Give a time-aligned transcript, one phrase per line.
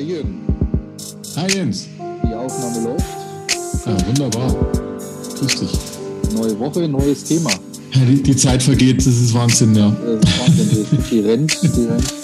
[0.00, 0.40] Hi Jürgen.
[1.36, 1.86] Hi Jens.
[2.26, 3.04] Die Aufnahme läuft.
[3.84, 4.56] Ja, wunderbar.
[5.38, 5.78] Grüß dich.
[6.34, 7.50] Neue Woche, neues Thema.
[7.92, 9.94] Ja, die, die, Zeit vergeht, das ist Wahnsinn, ja.
[10.02, 12.14] Das ist Wahnsinn, die, rennt, die rennt.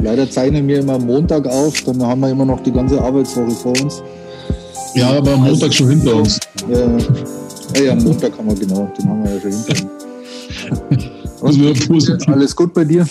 [0.00, 3.80] Leider zeichnen wir immer Montag auf, dann haben wir immer noch die ganze Arbeitswoche vor
[3.80, 4.02] uns.
[4.96, 6.40] Ja, aber am Montag schon hinter uns.
[6.68, 6.90] Ja,
[7.76, 9.90] ja, ja Montag haben wir genau, den haben wir ja schon hinter
[11.40, 12.26] uns.
[12.26, 13.06] Alles gut bei dir?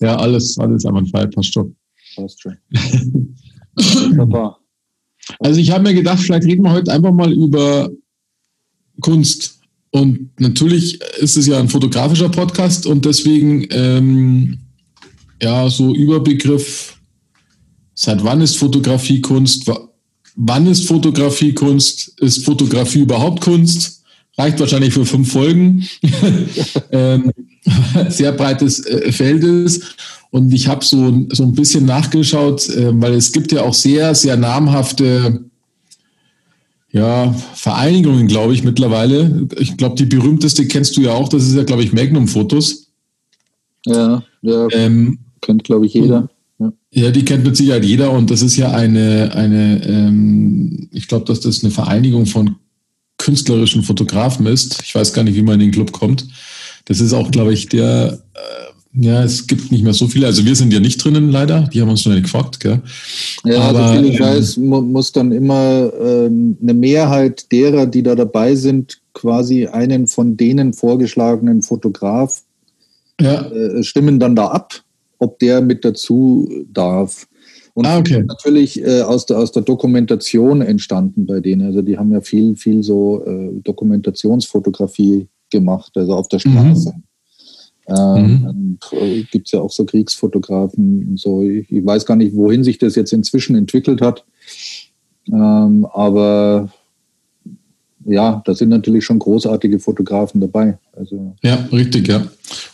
[0.00, 1.74] Ja, alles, alles einwandfrei, passt schon.
[2.14, 2.56] Passt schon.
[3.76, 4.58] Wunderbar.
[5.38, 7.90] Also ich habe mir gedacht, vielleicht reden wir heute einfach mal über
[9.00, 9.60] Kunst.
[9.90, 14.58] Und natürlich ist es ja ein fotografischer Podcast und deswegen ähm,
[15.42, 16.96] ja so Überbegriff,
[17.94, 19.70] seit wann ist Fotografie Kunst?
[20.36, 22.20] Wann ist Fotografie Kunst?
[22.20, 24.04] Ist Fotografie überhaupt Kunst?
[24.38, 25.86] Reicht wahrscheinlich für fünf Folgen.
[26.92, 27.32] ähm,
[28.08, 29.96] sehr breites äh, Feld ist.
[30.30, 34.14] Und ich habe so, so ein bisschen nachgeschaut, äh, weil es gibt ja auch sehr,
[34.14, 35.44] sehr namhafte
[36.92, 39.48] ja, Vereinigungen, glaube ich, mittlerweile.
[39.58, 42.88] Ich glaube, die berühmteste kennst du ja auch, das ist ja, glaube ich, Magnum Fotos.
[43.86, 46.28] Ja, ja ähm, kennt, glaube ich, jeder.
[46.58, 46.72] Ja.
[46.90, 47.10] ja.
[47.10, 51.40] die kennt mit Sicherheit jeder und das ist ja eine, eine ähm, ich glaube, dass
[51.40, 52.56] das eine Vereinigung von
[53.18, 54.82] künstlerischen Fotografen ist.
[54.82, 56.26] Ich weiß gar nicht, wie man in den Club kommt.
[56.84, 60.26] Das ist auch, glaube ich, der, äh, ja, es gibt nicht mehr so viele.
[60.26, 61.68] Also wir sind ja nicht drinnen, leider.
[61.72, 62.80] Die haben uns nicht gefragt, gell?
[63.44, 67.86] Ja, also Aber, also viel ich ähm, weiß, muss dann immer äh, eine Mehrheit derer,
[67.86, 72.42] die da dabei sind, quasi einen von denen vorgeschlagenen Fotograf
[73.20, 73.42] ja.
[73.50, 74.82] äh, stimmen dann da ab,
[75.18, 77.26] ob der mit dazu darf.
[77.74, 78.24] Und ah, okay.
[78.26, 81.66] natürlich äh, aus, der, aus der Dokumentation entstanden bei denen.
[81.66, 86.50] Also die haben ja viel, viel so äh, Dokumentationsfotografie gemacht, also auf der mhm.
[86.50, 86.92] Straße.
[86.96, 87.02] Mhm.
[87.96, 89.26] Ähm, mhm.
[89.30, 91.42] Gibt es ja auch so Kriegsfotografen und so.
[91.42, 94.24] Ich, ich, weiß gar nicht, wohin sich das jetzt inzwischen entwickelt hat.
[95.28, 96.70] Ähm, aber
[98.04, 100.78] ja, da sind natürlich schon großartige Fotografen dabei.
[100.92, 102.26] Also ja, richtig, ja.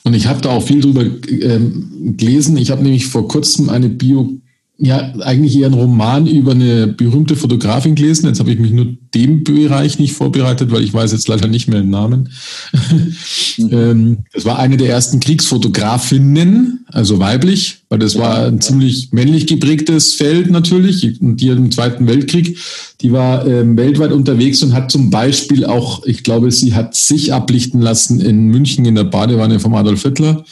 [0.04, 2.56] Und ich habe da auch viel drüber ähm, gelesen.
[2.56, 4.34] Ich habe nämlich vor kurzem eine Bio
[4.78, 8.26] ja, eigentlich eher ein Roman über eine berühmte Fotografin gelesen.
[8.26, 11.68] Jetzt habe ich mich nur dem Bereich nicht vorbereitet, weil ich weiß jetzt leider nicht
[11.68, 12.30] mehr den Namen.
[13.58, 14.18] Mhm.
[14.34, 20.14] das war eine der ersten Kriegsfotografinnen, also weiblich, weil das war ein ziemlich männlich geprägtes
[20.14, 21.20] Feld natürlich.
[21.20, 22.58] Und die im Zweiten Weltkrieg,
[23.00, 27.32] die war ähm, weltweit unterwegs und hat zum Beispiel auch, ich glaube, sie hat sich
[27.32, 30.44] ablichten lassen in München in der Badewanne vom Adolf Hitler.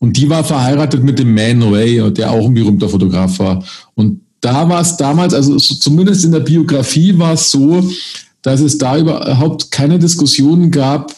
[0.00, 3.64] Und die war verheiratet mit dem Man Ray, der auch ein berühmter Fotograf war.
[3.94, 7.88] Und da war es damals, also zumindest in der Biografie war es so,
[8.42, 11.14] dass es da überhaupt keine Diskussionen gab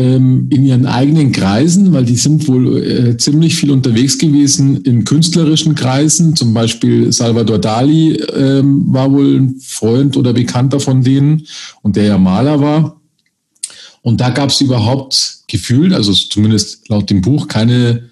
[0.00, 5.74] in ihren eigenen Kreisen, weil die sind wohl äh, ziemlich viel unterwegs gewesen in künstlerischen
[5.74, 6.36] Kreisen.
[6.36, 11.46] Zum Beispiel Salvador Dali ähm, war wohl ein Freund oder Bekannter von denen
[11.82, 13.00] und der ja Maler war.
[14.02, 18.10] Und da gab es überhaupt gefühlt, also zumindest laut dem Buch, keine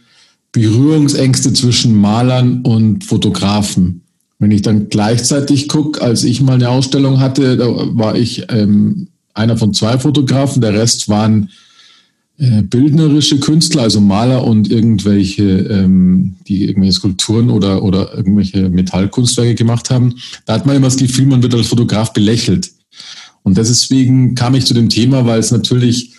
[0.53, 4.03] Berührungsängste zwischen Malern und Fotografen.
[4.38, 7.66] Wenn ich dann gleichzeitig gucke, als ich mal eine Ausstellung hatte, da
[7.97, 11.50] war ich ähm, einer von zwei Fotografen, der Rest waren
[12.38, 19.56] äh, bildnerische Künstler, also Maler und irgendwelche, ähm, die irgendwelche Skulpturen oder, oder irgendwelche Metallkunstwerke
[19.56, 20.15] gemacht haben.
[20.47, 22.71] Da hat man immer das Gefühl, man wird als Fotograf belächelt.
[23.43, 26.12] Und deswegen kam ich zu dem Thema, weil es natürlich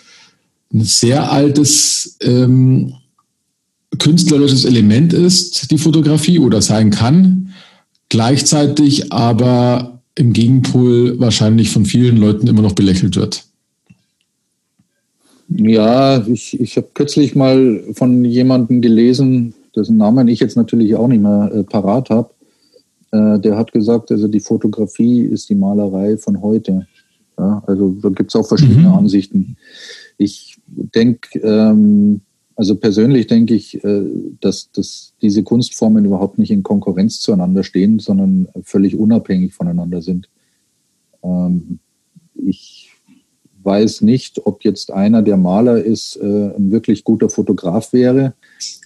[0.74, 2.94] ein sehr altes ähm,
[3.98, 7.54] künstlerisches Element ist, die Fotografie oder sein kann,
[8.08, 13.44] gleichzeitig aber im Gegenpol wahrscheinlich von vielen Leuten immer noch belächelt wird.
[15.50, 21.08] Ja, ich, ich habe kürzlich mal von jemandem gelesen, dessen Namen ich jetzt natürlich auch
[21.08, 22.30] nicht mehr äh, parat habe.
[23.10, 26.86] Äh, der hat gesagt, also die Fotografie ist die Malerei von heute.
[27.36, 28.94] Ja, also da gibt es auch verschiedene mhm.
[28.94, 29.56] Ansichten.
[30.18, 32.20] Ich denke, ähm,
[32.54, 34.04] also persönlich denke ich, äh,
[34.40, 40.28] dass, dass diese Kunstformen überhaupt nicht in Konkurrenz zueinander stehen, sondern völlig unabhängig voneinander sind.
[41.24, 41.80] Ähm,
[42.34, 42.79] ich
[43.70, 48.34] weiß nicht, ob jetzt einer, der Maler ist, äh, ein wirklich guter Fotograf wäre.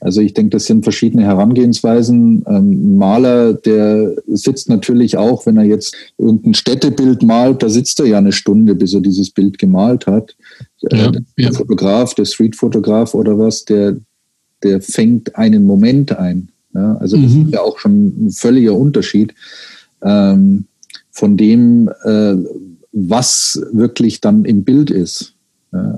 [0.02, 2.44] Also ich denke, das sind verschiedene Herangehensweisen.
[2.46, 7.98] Ähm, ein Maler, der sitzt natürlich auch, wenn er jetzt irgendein Städtebild malt, da sitzt
[8.00, 10.36] er ja eine Stunde, bis er dieses Bild gemalt hat.
[10.90, 11.52] Äh, ja, der ja.
[11.52, 13.96] Fotograf, der Streetfotograf oder was, der,
[14.62, 16.50] der fängt einen Moment ein.
[16.74, 17.46] Ja, also das mhm.
[17.46, 19.32] ist ja auch schon ein völliger Unterschied
[20.02, 20.66] ähm,
[21.10, 22.34] von dem, äh,
[22.94, 25.34] was wirklich dann im Bild ist.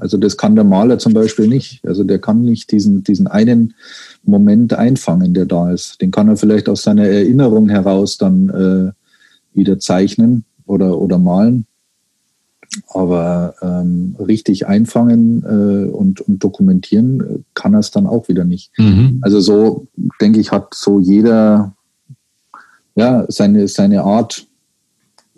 [0.00, 1.87] Also das kann der Maler zum Beispiel nicht.
[1.87, 3.75] Also der kann nicht diesen, diesen einen
[4.25, 6.00] Moment einfangen, der da ist.
[6.00, 11.66] Den kann er vielleicht aus seiner Erinnerung heraus dann äh, wieder zeichnen oder, oder malen.
[12.88, 18.72] Aber ähm, richtig einfangen äh, und, und dokumentieren kann er es dann auch wieder nicht.
[18.78, 19.19] Mhm.
[19.20, 19.87] Also so,
[20.20, 21.75] denke ich, hat so jeder
[22.94, 24.46] ja, seine, seine Art.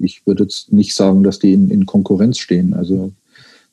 [0.00, 2.75] Ich würde jetzt nicht sagen, dass die in, in Konkurrenz stehen.
[2.75, 3.12] Also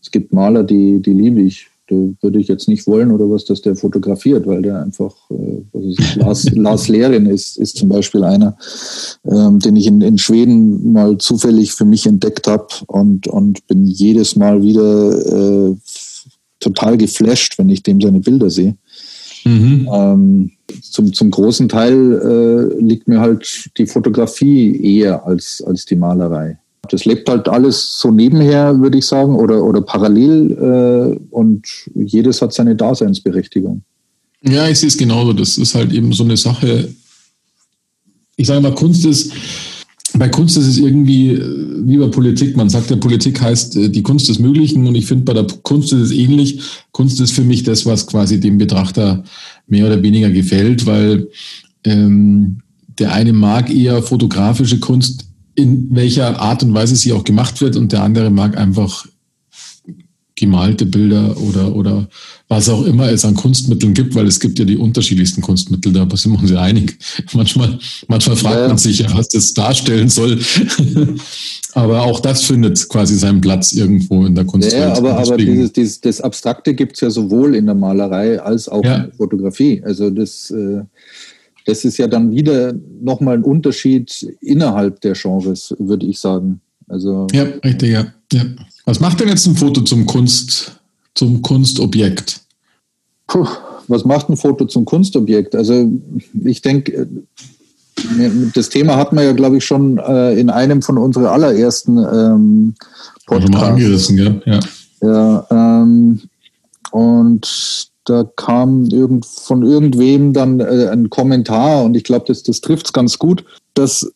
[0.01, 1.68] es gibt Maler, die, die liebe ich.
[1.88, 5.89] Da würde ich jetzt nicht wollen oder was, dass der fotografiert, weil der einfach, äh,
[5.89, 8.57] ist, Lars, Lars Lehrin ist, ist zum Beispiel einer,
[9.24, 13.86] ähm, den ich in, in Schweden mal zufällig für mich entdeckt habe und, und bin
[13.86, 15.75] jedes Mal wieder äh,
[16.60, 18.75] total geflasht, wenn ich dem seine Bilder sehe.
[19.45, 19.88] Mhm.
[19.92, 20.51] Ähm,
[20.81, 26.57] zum, zum großen Teil äh, liegt mir halt die Fotografie eher als, als die Malerei.
[26.89, 32.42] Das lebt halt alles so nebenher, würde ich sagen, oder, oder parallel äh, und jedes
[32.42, 33.81] hat seine Daseinsberechtigung.
[34.44, 35.33] Ja, ich sehe es genauso.
[35.33, 36.89] Das ist halt eben so eine Sache.
[38.36, 39.31] Ich sage mal, Kunst ist,
[40.17, 42.56] bei Kunst ist es irgendwie äh, wie bei Politik.
[42.56, 45.47] Man sagt ja, Politik heißt äh, die Kunst des Möglichen und ich finde, bei der
[45.63, 46.62] Kunst ist es ähnlich.
[46.91, 49.23] Kunst ist für mich das, was quasi dem Betrachter
[49.67, 51.27] mehr oder weniger gefällt, weil
[51.83, 52.62] ähm,
[53.00, 55.25] der eine mag eher fotografische Kunst,
[55.56, 59.06] in welcher Art und Weise sie auch gemacht wird und der andere mag einfach
[60.35, 62.07] gemalte Bilder oder, oder
[62.49, 66.07] was auch immer es an Kunstmitteln gibt, weil es gibt ja die unterschiedlichsten Kunstmittel, da
[66.15, 66.97] sind wir uns ja einig.
[67.33, 68.67] Manchmal, manchmal fragt ja.
[68.67, 70.39] man sich ja, was das darstellen soll.
[71.73, 74.73] aber auch das findet quasi seinen Platz irgendwo in der Kunst.
[74.73, 78.67] Ja, aber, aber dieses, dieses, das Abstrakte gibt es ja sowohl in der Malerei als
[78.67, 78.95] auch ja.
[78.95, 79.81] in der Fotografie.
[79.85, 80.81] Also das, äh,
[81.65, 86.59] das ist ja dann wieder nochmal ein Unterschied innerhalb der Genres, würde ich sagen.
[86.88, 88.05] Also, ja, richtig, ja.
[88.33, 88.43] ja.
[88.85, 90.79] Was macht denn jetzt ein Foto zum Kunst,
[91.15, 92.41] zum Kunstobjekt?
[93.27, 93.47] Puh,
[93.87, 95.55] was macht ein Foto zum Kunstobjekt?
[95.55, 95.91] Also
[96.43, 97.07] ich denke, äh,
[98.53, 102.75] das Thema hatten wir ja, glaube ich, schon äh, in einem von unseren allerersten ähm,
[103.25, 103.51] Podcasts.
[103.51, 104.35] Mal angerissen, ja.
[104.45, 104.59] Ja,
[105.01, 106.21] ja ähm,
[106.91, 112.61] und da kam irgend, von irgendwem dann äh, ein Kommentar und ich glaube, das, das
[112.61, 113.43] trifft es ganz gut,
[113.73, 114.11] dass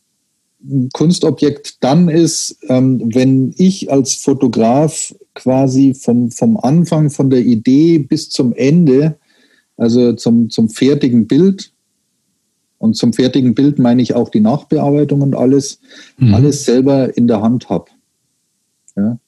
[0.93, 7.99] Kunstobjekt dann ist, ähm, wenn ich als Fotograf quasi vom, vom Anfang, von der Idee
[7.99, 9.17] bis zum Ende,
[9.77, 11.71] also zum, zum fertigen Bild,
[12.79, 15.79] und zum fertigen Bild meine ich auch die Nachbearbeitung und alles,
[16.17, 16.33] mhm.
[16.33, 17.91] alles selber in der Hand habe.
[18.95, 19.19] Ja?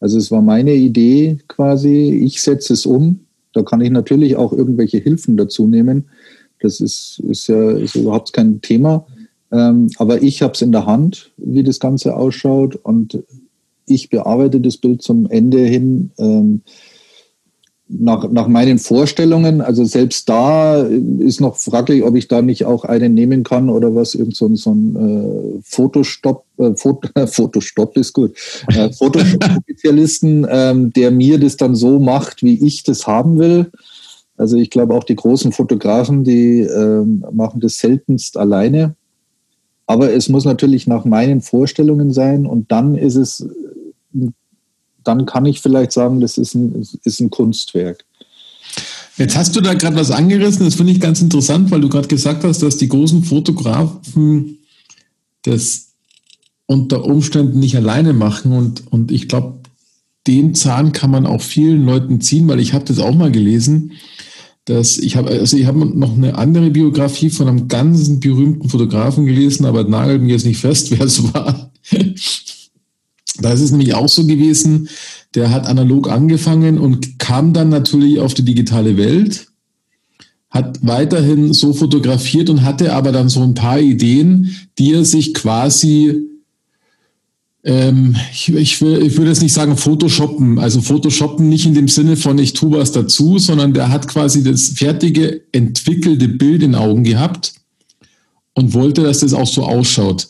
[0.00, 3.20] Also es war meine Idee quasi, ich setze es um.
[3.52, 6.04] Da kann ich natürlich auch irgendwelche Hilfen dazu nehmen.
[6.60, 9.06] Das ist, ist ja ist überhaupt kein Thema.
[9.54, 13.22] Ähm, aber ich habe es in der Hand, wie das Ganze ausschaut und
[13.86, 16.62] ich bearbeite das Bild zum Ende hin ähm,
[17.86, 19.60] nach, nach meinen Vorstellungen.
[19.60, 23.94] Also selbst da ist noch fraglich, ob ich da nicht auch einen nehmen kann oder
[23.94, 28.32] was, irgend so, so ein äh, Fotostopp, äh, Foto, Fotostopp ist gut,
[28.68, 33.70] äh, Photoshop-Spezialisten, ähm, der mir das dann so macht, wie ich das haben will.
[34.36, 38.96] Also ich glaube auch die großen Fotografen, die ähm, machen das seltenst alleine.
[39.86, 43.46] Aber es muss natürlich nach meinen Vorstellungen sein und dann ist es,
[45.02, 48.04] dann kann ich vielleicht sagen, das ist ein, ist ein Kunstwerk.
[49.16, 52.08] Jetzt hast du da gerade was angerissen, das finde ich ganz interessant, weil du gerade
[52.08, 54.58] gesagt hast, dass die großen Fotografen
[55.42, 55.92] das
[56.66, 59.58] unter Umständen nicht alleine machen und, und ich glaube,
[60.26, 63.92] den Zahn kann man auch vielen Leuten ziehen, weil ich habe das auch mal gelesen
[64.64, 69.26] dass ich habe also ich habe noch eine andere Biografie von einem ganzen berühmten Fotografen
[69.26, 71.70] gelesen, aber nagelt mir jetzt nicht fest, wer es war.
[73.40, 74.88] da ist es nämlich auch so gewesen,
[75.34, 79.48] der hat analog angefangen und kam dann natürlich auf die digitale Welt,
[80.48, 85.34] hat weiterhin so fotografiert und hatte aber dann so ein paar Ideen, die er sich
[85.34, 86.33] quasi
[87.64, 91.88] ähm, ich, ich, will, ich würde jetzt nicht sagen Photoshoppen, also Photoshoppen nicht in dem
[91.88, 96.74] Sinne von ich tue was dazu, sondern der hat quasi das fertige, entwickelte Bild in
[96.74, 97.54] Augen gehabt
[98.54, 100.28] und wollte, dass das auch so ausschaut.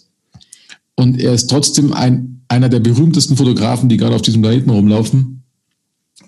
[0.94, 5.42] Und er ist trotzdem ein, einer der berühmtesten Fotografen, die gerade auf diesem Planeten rumlaufen.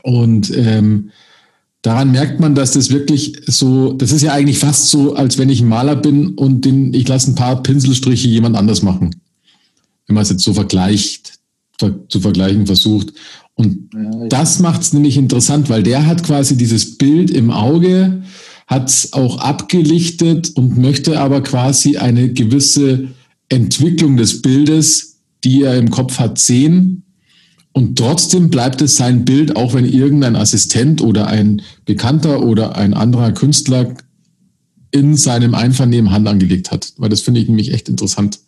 [0.03, 1.11] Und ähm,
[1.83, 5.51] daran merkt man, dass das wirklich so, das ist ja eigentlich fast so, als wenn
[5.51, 9.15] ich ein Maler bin und den, ich lasse ein paar Pinselstriche jemand anders machen
[10.07, 11.35] wenn man es jetzt so vergleicht,
[12.09, 13.13] zu vergleichen versucht.
[13.55, 18.23] Und ja, das macht es nämlich interessant, weil der hat quasi dieses Bild im Auge,
[18.67, 23.09] hat es auch abgelichtet und möchte aber quasi eine gewisse
[23.49, 27.05] Entwicklung des Bildes, die er im Kopf hat, sehen.
[27.73, 32.95] Und trotzdem bleibt es sein Bild, auch wenn irgendein Assistent oder ein Bekannter oder ein
[32.95, 33.95] anderer Künstler
[34.91, 36.95] in seinem Einvernehmen Hand angelegt hat.
[36.97, 38.41] Weil das finde ich nämlich echt interessant.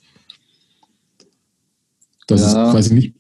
[2.29, 2.67] Dass ja.
[2.67, 3.15] es quasi nicht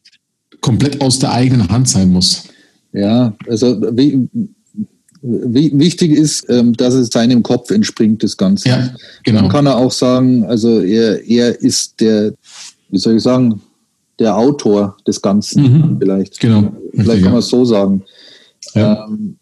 [0.60, 2.44] komplett aus der eigenen Hand sein muss.
[2.92, 4.28] Ja, also wie,
[5.22, 8.68] wichtig ist, ähm, dass es seinem Kopf entspringt, das Ganze.
[8.68, 9.42] Ja, genau.
[9.42, 12.34] Dann kann er auch sagen, also er, er ist der,
[12.90, 13.60] wie soll ich sagen,
[14.18, 15.96] der Autor des Ganzen mhm.
[15.98, 16.40] vielleicht.
[16.40, 16.72] Genau.
[16.92, 18.04] Vielleicht Richtig, kann man es so sagen.
[18.74, 19.06] Ja.
[19.06, 19.38] Ähm,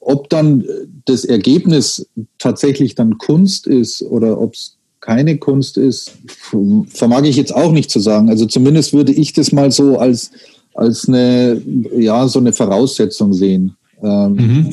[0.00, 0.64] ob dann
[1.04, 2.06] das Ergebnis
[2.38, 6.12] tatsächlich dann Kunst ist oder ob es keine Kunst ist,
[6.88, 8.30] vermag ich jetzt auch nicht zu sagen.
[8.30, 10.30] Also zumindest würde ich das mal so als,
[10.74, 11.60] als eine,
[11.98, 13.76] ja, so eine Voraussetzung sehen.
[14.00, 14.70] Ähm, mhm.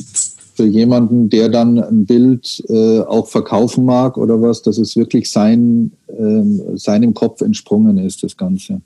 [0.54, 5.30] Für jemanden, der dann ein Bild äh, auch verkaufen mag oder was, dass es wirklich
[5.30, 8.80] sein, äh, seinem Kopf entsprungen ist, das Ganze.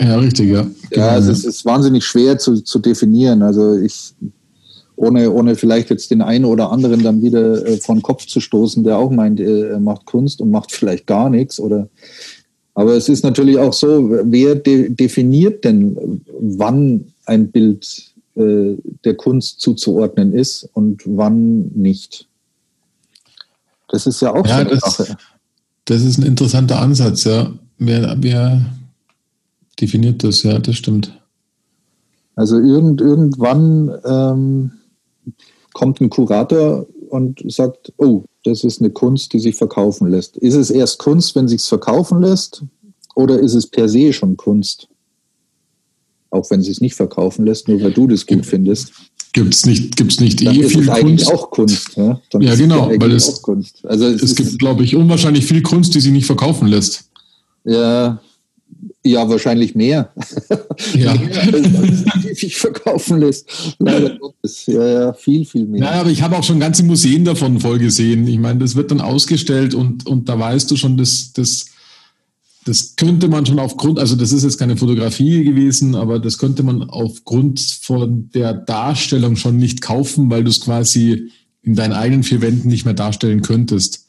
[0.00, 0.62] Ja, richtig, ja.
[0.90, 3.42] Genau, ja, also es ist wahnsinnig schwer zu, zu definieren.
[3.42, 4.12] Also ich,
[4.98, 8.40] ohne, ohne vielleicht jetzt den einen oder anderen dann wieder äh, vor den Kopf zu
[8.40, 11.88] stoßen, der auch meint, äh, er macht Kunst und macht vielleicht gar nichts oder
[12.74, 19.16] aber es ist natürlich auch so, wer de definiert denn, wann ein Bild äh, der
[19.16, 22.28] Kunst zuzuordnen ist und wann nicht?
[23.88, 25.16] Das ist ja auch ja, eine das, Sache.
[25.86, 27.52] Das ist ein interessanter Ansatz, ja.
[27.78, 28.64] Wer, wer
[29.80, 31.18] definiert das, ja, das stimmt.
[32.36, 34.70] Also irgend, irgendwann ähm,
[35.72, 40.36] kommt ein Kurator und sagt, oh, das ist eine Kunst, die sich verkaufen lässt.
[40.36, 42.62] Ist es erst Kunst, wenn sich es verkaufen lässt,
[43.14, 44.88] oder ist es per se schon Kunst?
[46.30, 48.92] Auch wenn es sich nicht verkaufen lässt, nur weil du das gut findest.
[49.32, 51.32] Gibt es nicht, gibt's nicht Dann eh ist viel es eigentlich Kunst?
[51.32, 51.96] auch Kunst.
[51.96, 53.42] Ja, ja genau, weil es,
[53.82, 57.10] also es, es gibt, glaube ich, unwahrscheinlich viel Kunst, die sich nicht verkaufen lässt.
[57.64, 58.20] Ja,
[59.04, 60.12] ja, wahrscheinlich mehr.
[60.94, 61.14] Ja.
[61.16, 63.76] die sich verkaufen lässt.
[63.78, 64.66] Leider Gottes.
[64.66, 65.80] Ja, ja, viel, viel mehr.
[65.80, 68.26] Naja, aber ich habe auch schon ganze Museen davon voll gesehen.
[68.26, 71.66] Ich meine, das wird dann ausgestellt und, und da weißt du schon, dass das,
[72.64, 76.62] das könnte man schon aufgrund, also das ist jetzt keine Fotografie gewesen, aber das könnte
[76.62, 81.30] man aufgrund von der Darstellung schon nicht kaufen, weil du es quasi
[81.62, 84.07] in deinen eigenen vier Wänden nicht mehr darstellen könntest.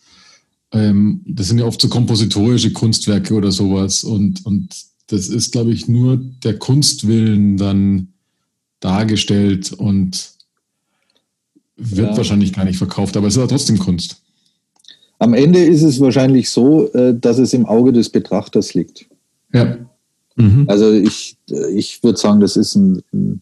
[0.71, 4.03] Ähm, das sind ja oft so kompositorische Kunstwerke oder sowas.
[4.03, 4.75] Und, und
[5.07, 8.09] das ist, glaube ich, nur der Kunstwillen dann
[8.79, 10.31] dargestellt und
[11.75, 12.17] wird ja.
[12.17, 14.21] wahrscheinlich gar nicht verkauft, aber es ist ja trotzdem Kunst.
[15.17, 19.05] Am Ende ist es wahrscheinlich so, äh, dass es im Auge des Betrachters liegt.
[19.53, 19.77] Ja.
[20.35, 20.65] Mhm.
[20.67, 23.41] Also ich, äh, ich würde sagen, das ist ein, ein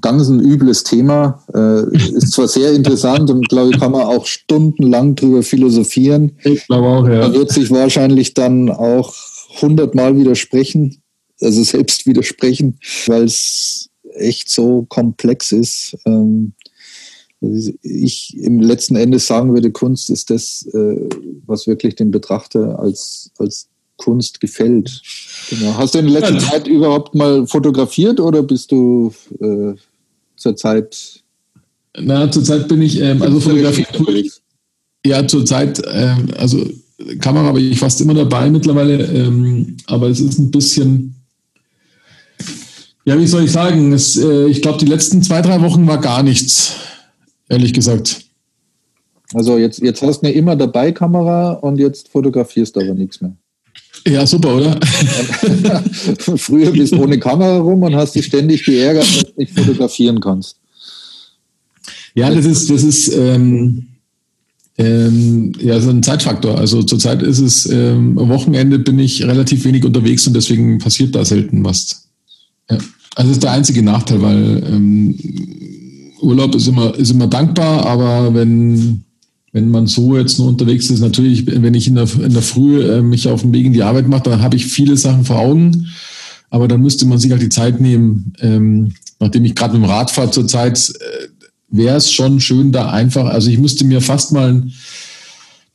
[0.00, 1.44] ganz ein übles Thema.
[1.54, 6.32] Äh, ist zwar sehr interessant und glaube ich, kann man auch stundenlang drüber philosophieren.
[6.44, 7.20] Ich glaube auch, ja.
[7.20, 9.14] Man wird sich wahrscheinlich dann auch
[9.60, 11.02] hundertmal widersprechen,
[11.40, 15.96] also selbst widersprechen, weil es echt so komplex ist.
[16.04, 16.52] Ähm,
[17.82, 21.08] ich im letzten Endes sagen würde, Kunst ist das, äh,
[21.46, 23.68] was wirklich den Betrachter als, als
[24.00, 25.02] Kunst gefällt.
[25.50, 25.76] Genau.
[25.76, 29.74] Hast du in letzter ja, Zeit überhaupt mal fotografiert oder bist du äh,
[30.36, 31.22] zurzeit?
[31.98, 33.88] Na, zurzeit bin ich, ähm, also fotografiert
[35.04, 36.64] Ja, zurzeit, ähm, also
[37.20, 41.14] Kamera habe ich fast immer dabei mittlerweile, ähm, aber es ist ein bisschen,
[43.04, 45.98] ja, wie soll ich sagen, es, äh, ich glaube, die letzten zwei, drei Wochen war
[45.98, 46.76] gar nichts,
[47.48, 48.22] ehrlich gesagt.
[49.34, 53.20] Also jetzt, jetzt hast du eine immer dabei Kamera und jetzt fotografierst du aber nichts
[53.20, 53.32] mehr.
[54.06, 54.80] Ja, super, oder?
[56.36, 60.20] Früher bist du ohne Kamera rum und hast dich ständig geärgert, dass du nicht fotografieren
[60.20, 60.56] kannst.
[62.14, 63.86] Ja, das ist, das ist ähm,
[64.78, 66.58] ähm, ja so ein Zeitfaktor.
[66.58, 71.14] Also zurzeit ist es ähm, am Wochenende bin ich relativ wenig unterwegs und deswegen passiert
[71.14, 72.08] da selten was.
[72.70, 72.78] Ja.
[73.16, 75.14] Also das ist der einzige Nachteil, weil ähm,
[76.20, 79.04] Urlaub ist immer, ist immer dankbar, aber wenn
[79.52, 82.82] wenn man so jetzt nur unterwegs ist, natürlich, wenn ich in der, in der Früh
[82.82, 85.38] äh, mich auf den Weg in die Arbeit mache, dann habe ich viele Sachen vor
[85.38, 85.88] Augen.
[86.50, 89.90] Aber dann müsste man sich halt die Zeit nehmen, ähm, nachdem ich gerade mit dem
[89.90, 91.28] Rad fahre zurzeit, äh,
[91.68, 94.64] wäre es schon schön da einfach, also ich müsste mir fast mal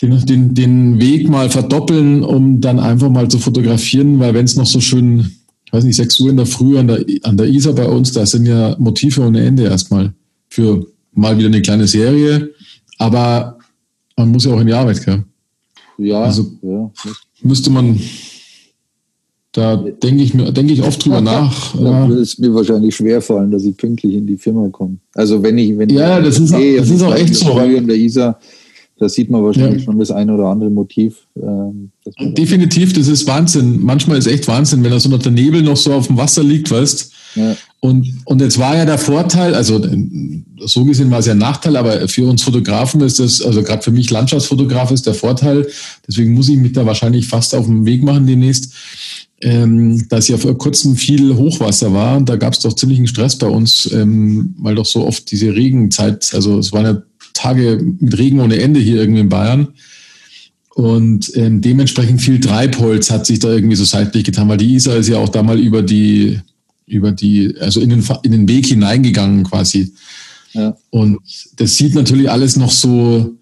[0.02, 4.58] den, den, den Weg mal verdoppeln, um dann einfach mal zu fotografieren, weil wenn es
[4.58, 5.32] noch so schön,
[5.66, 8.12] ich weiß nicht, 6 Uhr in der Früh an der, an der Isar bei uns,
[8.12, 10.14] da sind ja Motive ohne Ende erstmal
[10.50, 12.52] für mal wieder eine kleine Serie.
[12.98, 13.58] Aber
[14.16, 15.24] man muss ja auch in die Arbeit, gell?
[15.98, 16.24] Ja.
[16.24, 16.92] Also ja.
[17.42, 18.00] müsste man,
[19.52, 21.76] da denke ich mir, denke ich oft drüber nach.
[21.76, 24.98] Da würde es mir wahrscheinlich schwer fallen, dass ich pünktlich in die Firma komme.
[25.14, 27.58] Also wenn ich, wenn ja, ich das ist, auch, das ist auch echt so.
[27.60, 28.38] In der ISA,
[28.98, 29.86] da sieht man wahrscheinlich ja.
[29.86, 31.28] schon das eine oder andere Motiv.
[31.42, 33.82] Ähm, Definitiv, das ist Wahnsinn.
[33.84, 36.44] Manchmal ist echt Wahnsinn, wenn da so noch der Nebel noch so auf dem Wasser
[36.44, 37.14] liegt, weißt
[37.80, 39.86] Und, und jetzt war ja der Vorteil, also
[40.60, 43.84] so gesehen war es ja ein Nachteil, aber für uns Fotografen ist das, also gerade
[43.84, 45.68] für mich Landschaftsfotograf ist der Vorteil,
[46.08, 48.74] deswegen muss ich mich da wahrscheinlich fast auf den Weg machen demnächst,
[49.42, 52.22] ähm, dass ja vor kurzem viel Hochwasser war.
[52.22, 56.34] Da gab es doch ziemlichen Stress bei uns, ähm, weil doch so oft diese Regenzeit,
[56.34, 57.02] also es waren ja
[57.34, 59.68] Tage mit Regen ohne Ende hier irgendwie in Bayern.
[60.74, 64.98] Und ähm, dementsprechend viel Treibholz hat sich da irgendwie so seitlich getan, weil die Isar
[64.98, 66.40] ist ja auch da mal über die,
[66.86, 69.94] über die, also in den, in den Weg hineingegangen quasi.
[70.54, 70.78] Ja.
[70.90, 71.20] Und
[71.58, 73.36] das sieht natürlich alles noch so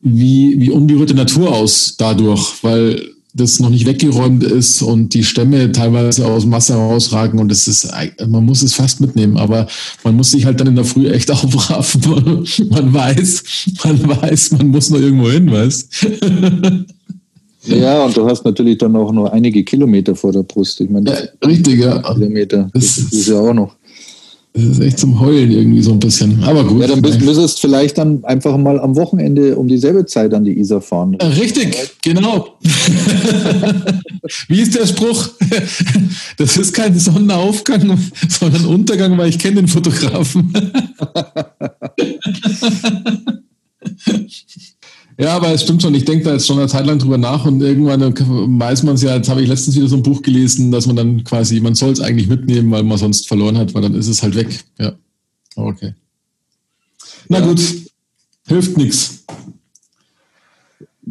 [0.00, 5.72] wie, wie unberührte Natur aus dadurch, weil das noch nicht weggeräumt ist und die Stämme
[5.72, 7.90] teilweise aus dem Wasser rausragen und das ist,
[8.28, 9.66] man muss es fast mitnehmen, aber
[10.04, 12.46] man muss sich halt dann in der Früh echt aufraffen.
[12.68, 13.44] Man weiß,
[13.84, 15.88] man weiß, man muss noch irgendwo hin, weißt
[17.64, 20.80] Ja, und du hast natürlich dann auch noch einige Kilometer vor der Brust.
[20.80, 21.16] Ich meine, ja,
[21.46, 22.00] richtig, ja.
[22.00, 23.76] Kilometer, das, das ist ja auch noch.
[24.54, 26.44] Das ist echt zum Heulen irgendwie so ein bisschen.
[26.44, 26.82] Aber gut.
[26.82, 30.58] Ja, dann bist, müsstest vielleicht dann einfach mal am Wochenende um dieselbe Zeit an die
[30.58, 31.14] Isar fahren.
[31.14, 32.48] Richtig, genau.
[34.48, 35.30] Wie ist der Spruch?
[36.36, 40.52] Das ist kein Sonnenaufgang, sondern Untergang, weil ich kenne den Fotografen.
[45.18, 45.94] Ja, aber es stimmt schon.
[45.94, 48.00] Ich denke da jetzt schon eine Zeit lang drüber nach und irgendwann
[48.60, 50.96] weiß man es ja, jetzt habe ich letztens wieder so ein Buch gelesen, dass man
[50.96, 54.08] dann quasi, man soll es eigentlich mitnehmen, weil man sonst verloren hat, weil dann ist
[54.08, 54.64] es halt weg.
[54.78, 54.92] Ja.
[55.56, 55.94] Okay.
[57.28, 57.46] Na ja.
[57.46, 57.60] gut.
[58.46, 59.24] Hilft nichts.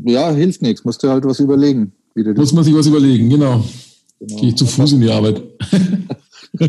[0.06, 0.84] Ja, hilft nichts.
[0.84, 1.94] Musst du halt was überlegen.
[2.16, 3.64] Muss man sich was überlegen, genau.
[4.20, 4.42] genau.
[4.42, 5.42] Gehe ich zu Fuß in die Arbeit.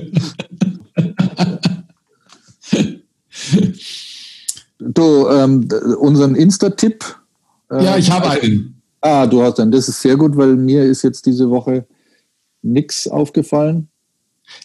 [4.79, 7.05] du, ähm, unseren Insta-Tipp
[7.81, 8.83] ja, ich habe einen.
[9.01, 9.71] Ah, du hast einen.
[9.71, 11.87] Das ist sehr gut, weil mir ist jetzt diese Woche
[12.63, 13.89] nichts aufgefallen.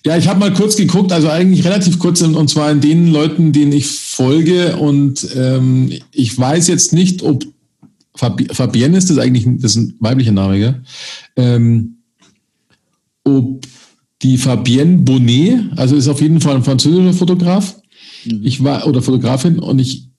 [0.05, 3.53] Ja, ich habe mal kurz geguckt, also eigentlich relativ kurz, und zwar in den Leuten,
[3.53, 4.77] denen ich folge.
[4.77, 7.45] Und ähm, ich weiß jetzt nicht, ob
[8.15, 10.81] Fabienne ist das eigentlich, das ist ein weiblicher Name, gell?
[11.35, 11.97] Ähm,
[13.23, 13.65] ob
[14.21, 17.79] die Fabienne Bonnet, also ist auf jeden Fall ein französischer Fotograf.
[18.25, 18.41] Mhm.
[18.43, 20.09] Ich war, oder Fotografin, und ich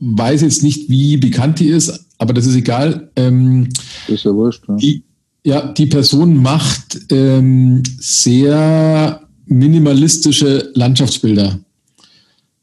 [0.00, 3.10] weiß jetzt nicht, wie bekannt die ist, aber das ist egal.
[3.16, 3.68] Ähm,
[4.08, 4.64] ist ja wurscht.
[4.68, 4.76] Ja.
[4.76, 5.02] Die,
[5.44, 11.60] ja, die Person macht ähm, sehr minimalistische Landschaftsbilder.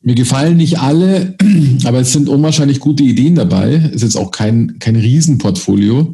[0.02, 1.36] Mir gefallen nicht alle,
[1.86, 3.76] aber es sind unwahrscheinlich gute Ideen dabei.
[3.76, 6.13] Es ist jetzt auch kein, kein Riesenportfolio.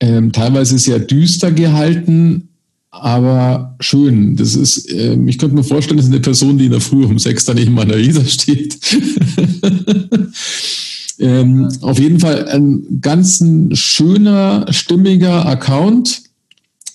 [0.00, 2.48] Ähm, teilweise sehr düster gehalten,
[2.90, 4.36] aber schön.
[4.36, 7.04] Das ist, ähm, ich könnte mir vorstellen, das ist eine Person, die in der Früh
[7.04, 8.78] um sechs dann neben meiner Isa steht.
[11.18, 16.22] Ähm, auf jeden Fall ein ganz schöner, stimmiger Account.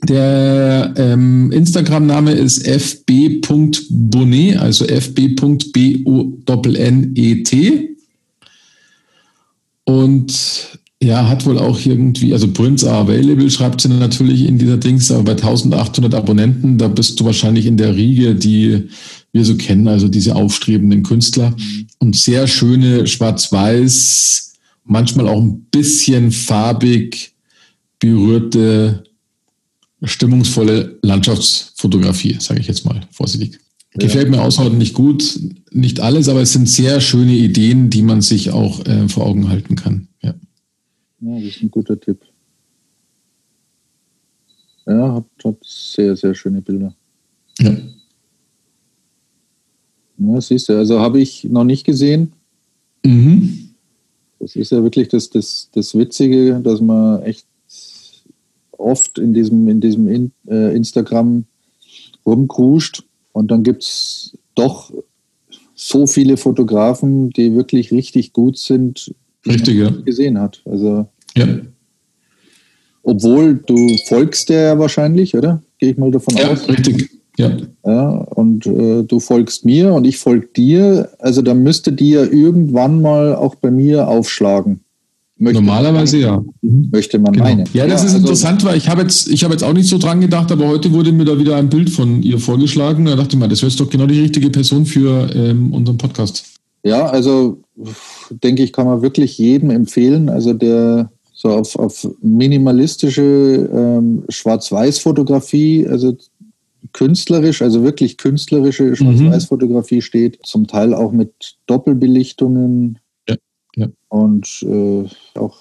[0.08, 5.50] Der ähm, Instagram-Name ist fb.bonnet, also fb.b-o-n-n-e-t.
[9.86, 14.78] Und ja, hat wohl auch irgendwie, also Prince are available, schreibt sie natürlich in dieser
[14.78, 18.90] Dings, aber bei 1800 Abonnenten, da bist du wahrscheinlich in der Riege, die
[19.32, 21.52] wir so kennen, also diese aufstrebenden Künstler.
[21.52, 21.88] Mhm.
[22.00, 24.54] Und sehr schöne Schwarz-Weiß,
[24.86, 27.34] manchmal auch ein bisschen farbig
[28.00, 29.04] berührte,
[30.04, 33.60] stimmungsvolle Landschaftsfotografie, sage ich jetzt mal vorsichtig.
[33.94, 34.08] Ja.
[34.08, 35.40] Gefällt mir außerordentlich gut.
[35.72, 39.50] Nicht alles, aber es sind sehr schöne Ideen, die man sich auch äh, vor Augen
[39.50, 40.08] halten kann.
[40.22, 40.34] Ja.
[41.24, 42.20] Ja, das ist ein guter Tipp.
[44.86, 46.94] Ja, hat, hat sehr, sehr schöne Bilder.
[47.60, 47.78] Ja.
[50.18, 52.34] Ja, siehst du, also habe ich noch nicht gesehen.
[53.06, 53.70] Mhm.
[54.40, 57.48] Das ist ja wirklich das, das, das Witzige, dass man echt
[58.72, 61.46] oft in diesem, in diesem in, äh, Instagram
[62.26, 64.92] rumkruscht und dann gibt es doch
[65.76, 69.14] so viele Fotografen, die wirklich richtig gut sind,
[69.46, 70.02] richtig, man ja.
[70.02, 70.62] gesehen hat.
[70.66, 71.08] Also
[71.38, 71.48] ja.
[73.04, 75.62] obwohl du folgst der ja wahrscheinlich, oder?
[75.80, 76.68] Gehe ich mal davon ja, aus.
[76.68, 77.10] Richtig.
[77.38, 77.52] Ja.
[77.86, 81.10] ja und äh, du folgst mir und ich folge dir.
[81.20, 84.82] Also da müsste die ja irgendwann mal auch bei mir aufschlagen.
[85.38, 86.44] Möchte Normalerweise ja.
[86.62, 86.90] Mhm.
[86.92, 87.46] Möchte man genau.
[87.46, 87.66] meinen.
[87.74, 89.90] Ja, das ja, ist also, interessant, weil ich habe jetzt, ich habe jetzt auch nicht
[89.90, 93.06] so dran gedacht, aber heute wurde mir da wieder ein Bild von ihr vorgeschlagen.
[93.06, 96.46] Da dachte ich mal, das wäre doch genau die richtige Person für ähm, unseren Podcast.
[96.86, 97.62] Ja, also
[98.30, 100.30] denke ich, kann man wirklich jedem empfehlen.
[100.30, 101.10] Also der
[101.44, 106.18] so auf, auf minimalistische ähm, Schwarz-Weiß-Fotografie, also
[106.94, 108.96] künstlerisch, also wirklich künstlerische mhm.
[108.96, 111.34] Schwarz-Weiß-Fotografie steht, zum Teil auch mit
[111.66, 113.36] Doppelbelichtungen ja,
[113.76, 113.88] ja.
[114.08, 115.04] und äh,
[115.38, 115.58] auch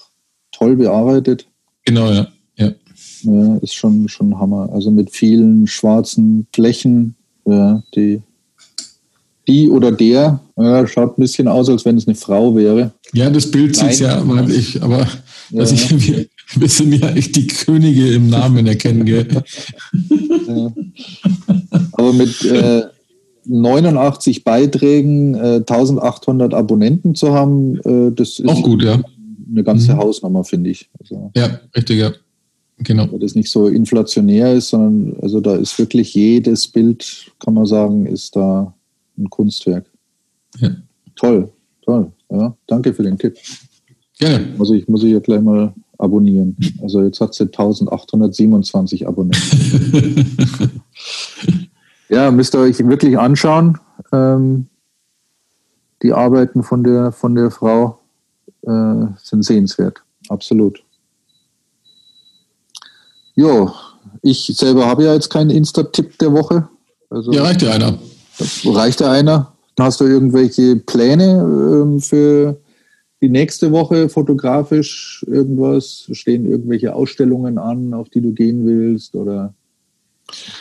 [0.53, 1.47] toll bearbeitet.
[1.83, 2.29] Genau, ja.
[2.55, 2.71] ja.
[3.23, 4.69] Ja, ist schon, schon Hammer.
[4.71, 7.15] Also mit vielen schwarzen Flächen,
[7.45, 8.21] ja, die,
[9.49, 12.93] die oder der, ja, schaut ein bisschen aus, als wenn es eine Frau wäre.
[13.11, 15.05] Ja, das Bild sieht ja, weil ich, aber
[15.53, 15.59] ja.
[15.59, 19.27] dass ich, wir, wir sind ja echt die Könige im Namen erkennen, gell?
[20.47, 20.73] Ja.
[21.93, 22.83] Aber mit äh,
[23.45, 29.01] 89 Beiträgen, äh, 1800 Abonnenten zu haben, äh, das ist auch gut, ja.
[29.49, 29.97] eine ganze mhm.
[29.97, 30.89] Hausnummer, finde ich.
[30.99, 32.11] Also, ja, richtig, ja.
[32.79, 33.11] Genau.
[33.11, 37.65] Weil das nicht so inflationär ist, sondern also da ist wirklich jedes Bild, kann man
[37.65, 38.73] sagen, ist da
[39.17, 39.85] ein Kunstwerk.
[40.57, 40.75] Ja.
[41.15, 41.49] Toll,
[41.83, 42.11] toll.
[42.29, 43.37] Ja, danke für den Tipp.
[44.19, 44.47] Gerne.
[44.57, 46.55] Muss ich, muss ich ja gleich mal abonnieren.
[46.81, 50.41] Also jetzt hat sie 1827 Abonnenten.
[52.09, 53.79] ja, müsst ihr euch wirklich anschauen.
[54.11, 54.67] Ähm,
[56.01, 57.99] die Arbeiten von der, von der Frau
[58.61, 60.03] äh, sind sehenswert.
[60.29, 60.83] Absolut.
[63.35, 63.71] Jo,
[64.21, 66.67] ich selber habe ja jetzt keinen Insta-Tipp der Woche.
[67.09, 67.97] Also, ja, reicht ja einer.
[68.65, 69.53] Reicht ja einer.
[69.79, 72.57] Hast du irgendwelche Pläne ähm, für
[73.23, 76.09] die nächste Woche fotografisch irgendwas?
[76.11, 79.15] Stehen irgendwelche Ausstellungen an, auf die du gehen willst?
[79.15, 79.53] Oder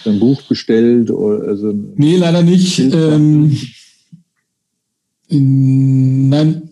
[0.05, 1.11] ein Buch bestellt?
[1.11, 2.79] Oder also nee, leider nicht.
[2.79, 3.59] Ähm,
[5.29, 6.71] nein,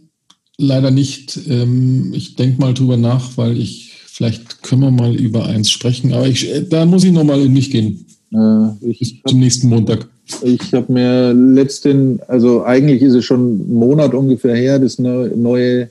[0.57, 1.41] leider nicht.
[1.49, 6.13] Ähm, ich denke mal drüber nach, weil ich, vielleicht können wir mal über eins sprechen,
[6.13, 8.07] aber ich, da muss ich nochmal in mich gehen.
[8.33, 10.09] Äh, ich Bis zum nächsten Montag.
[10.43, 15.91] Ich habe mir letzten, also eigentlich ist es schon einen Monat ungefähr her, das neue,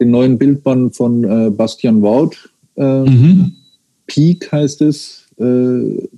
[0.00, 2.32] den neuen Bildband von äh, Bastian Wout,
[2.76, 3.52] äh, mhm.
[4.06, 6.08] Peak heißt es, äh,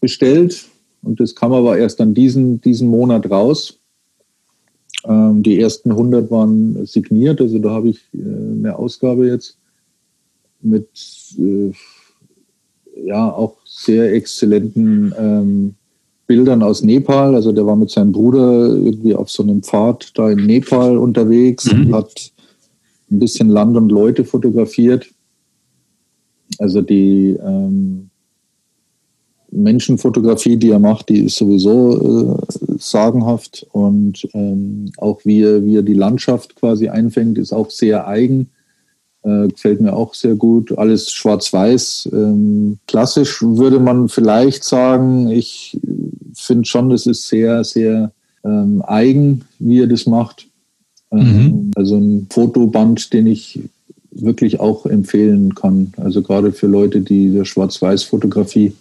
[0.00, 0.66] bestellt.
[1.02, 3.78] Und das kam aber erst dann diesen, diesen Monat raus.
[5.04, 9.56] Ähm, die ersten 100 waren signiert, also da habe ich äh, eine Ausgabe jetzt
[10.60, 10.88] mit
[11.38, 11.72] äh,
[13.04, 15.74] ja auch sehr exzellenten ähm,
[16.26, 17.34] Bildern aus Nepal.
[17.34, 21.72] Also der war mit seinem Bruder irgendwie auf so einem Pfad da in Nepal unterwegs
[21.72, 21.86] mhm.
[21.86, 22.32] und hat
[23.10, 25.06] ein bisschen Land und Leute fotografiert.
[26.58, 28.10] Also die ähm,
[29.50, 35.76] Menschenfotografie, die er macht, die ist sowieso äh, sagenhaft und ähm, auch wie er, wie
[35.76, 38.50] er die Landschaft quasi einfängt, ist auch sehr eigen.
[39.26, 40.78] Äh, gefällt mir auch sehr gut.
[40.78, 42.10] Alles schwarz-weiß.
[42.12, 45.80] Ähm, klassisch würde man vielleicht sagen, ich
[46.34, 48.12] finde schon, das ist sehr, sehr
[48.44, 50.46] ähm, eigen, wie er das macht.
[51.10, 51.70] Ähm, mhm.
[51.74, 53.58] Also ein Fotoband, den ich
[54.12, 55.92] wirklich auch empfehlen kann.
[55.96, 58.74] Also gerade für Leute, die der Schwarz-Weiß-Fotografie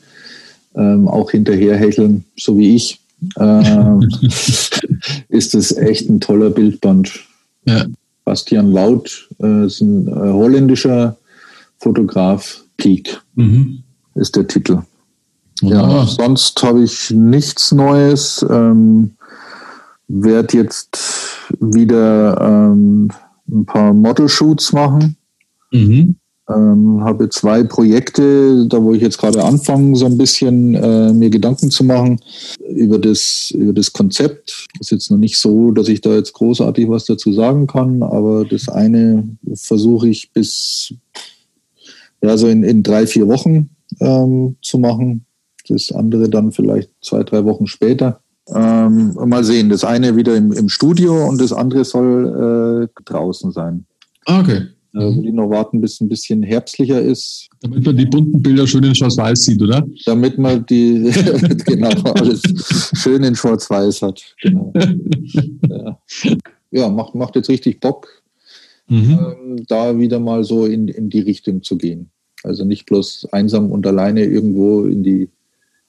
[0.75, 2.99] ähm, auch hinterherhecheln, so wie ich,
[3.39, 3.63] äh,
[5.29, 7.11] ist das echt ein toller Bildband.
[7.65, 7.87] Ja.
[8.25, 9.05] Bastian Wout
[9.41, 11.17] äh, ist ein äh, holländischer
[11.77, 12.63] Fotograf.
[12.77, 13.83] Peak mhm.
[14.15, 14.81] ist der Titel.
[15.61, 18.45] Ja, sonst habe ich nichts Neues.
[18.49, 19.15] Ähm,
[20.07, 20.99] werde jetzt
[21.59, 23.09] wieder ähm,
[23.49, 25.15] ein paar Model-Shoots machen.
[25.71, 26.17] Mhm.
[26.47, 31.31] Ähm, habe zwei Projekte, da wo ich jetzt gerade anfange, so ein bisschen äh, mir
[31.31, 32.19] Gedanken zu machen
[32.69, 34.67] über das, über das Konzept.
[34.79, 38.45] Ist jetzt noch nicht so, dass ich da jetzt großartig was dazu sagen kann, aber
[38.45, 40.93] das eine versuche ich bis
[42.21, 45.25] ja, so in, in drei, vier Wochen ähm, zu machen.
[45.67, 48.19] Das andere dann vielleicht zwei, drei Wochen später.
[48.53, 53.51] Ähm, mal sehen, das eine wieder im, im Studio und das andere soll äh, draußen
[53.51, 53.85] sein.
[54.25, 54.67] Ah, okay.
[54.95, 55.23] Äh, mhm.
[55.23, 57.49] die noch warten, bis es ein bisschen herbstlicher ist.
[57.59, 59.85] Damit man die bunten Bilder schön in Schwarz-Weiß sieht, oder?
[60.05, 61.11] Damit man die,
[61.65, 62.41] genau, alles
[62.95, 64.23] schön in Schwarz-Weiß hat.
[64.41, 64.71] Genau.
[65.67, 65.99] ja.
[66.71, 68.07] ja, macht, macht jetzt richtig Bock,
[68.87, 69.19] mhm.
[69.19, 72.09] ähm, da wieder mal so in, in die Richtung zu gehen.
[72.43, 75.27] Also nicht bloß einsam und alleine irgendwo in die,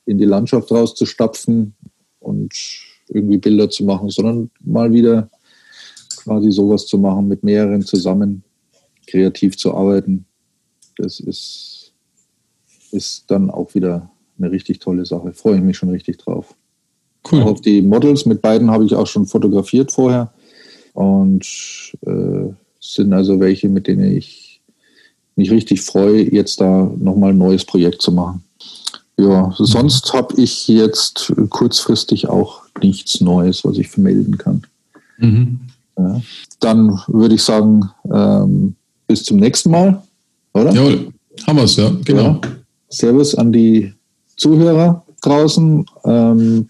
[0.07, 1.75] in die Landschaft rauszustapfen
[2.19, 2.53] und
[3.09, 5.31] irgendwie Bilder zu machen, sondern mal wieder
[6.25, 8.43] quasi sowas zu machen mit mehreren zusammen
[9.07, 10.27] kreativ zu arbeiten,
[10.97, 11.93] das ist,
[12.91, 15.33] ist dann auch wieder eine richtig tolle Sache.
[15.33, 16.55] Freue ich mich schon richtig drauf.
[17.31, 17.43] Cool.
[17.43, 20.33] Auch auf die Models, mit beiden habe ich auch schon fotografiert vorher
[20.95, 21.45] und
[22.07, 24.61] äh, sind also welche, mit denen ich
[25.35, 28.43] mich richtig freue, jetzt da nochmal ein neues Projekt zu machen.
[29.19, 34.63] Ja, sonst habe ich jetzt kurzfristig auch nichts Neues, was ich vermelden kann.
[35.19, 35.61] Mhm.
[35.99, 36.21] Ja,
[36.61, 40.03] dann würde ich sagen, ähm, bis zum nächsten Mal,
[40.53, 40.73] oder?
[40.73, 41.09] Jawohl,
[41.47, 42.23] haben wir es, ja, genau.
[42.23, 42.41] Ja.
[42.89, 43.93] Servus an die
[44.37, 45.85] Zuhörer draußen.
[46.05, 46.69] Ähm,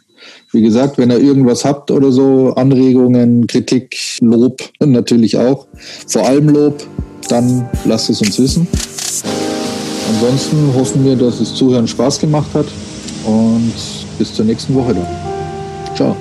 [0.52, 5.66] wie gesagt, wenn ihr irgendwas habt oder so, Anregungen, Kritik, Lob natürlich auch,
[6.06, 6.82] vor allem Lob,
[7.28, 8.66] dann lasst es uns wissen.
[10.08, 12.66] ansonsten hoffen wir, dass das Zuhören Spaß gemacht hat
[13.24, 13.72] und
[14.18, 15.06] bis zur nächsten Woche dann.
[15.94, 16.16] Ciao.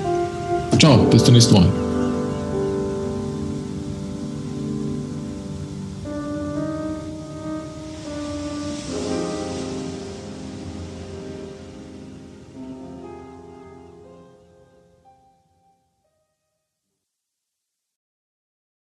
[0.78, 1.85] Ciao, bis zur nächsten Woche.